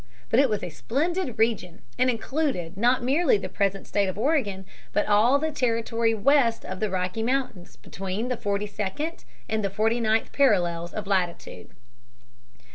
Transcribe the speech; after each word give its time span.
But 0.31 0.39
it 0.39 0.49
was 0.49 0.63
a 0.63 0.71
splendid 0.71 1.37
region 1.37 1.83
and 1.95 2.09
included 2.09 2.75
not 2.75 3.03
merely 3.03 3.37
the 3.37 3.47
present 3.47 3.85
state 3.85 4.07
of 4.07 4.17
Oregon, 4.17 4.65
but 4.93 5.05
all 5.05 5.37
the 5.37 5.51
territory 5.51 6.15
west 6.15 6.65
of 6.65 6.79
the 6.79 6.89
Rocky 6.89 7.21
Mountains 7.21 7.75
between 7.75 8.27
the 8.27 8.35
forty 8.35 8.65
second 8.65 9.23
and 9.47 9.63
the 9.63 9.69
forty 9.69 9.99
ninth 9.99 10.31
parallels 10.31 10.91
of 10.91 11.05
latitude. 11.05 11.69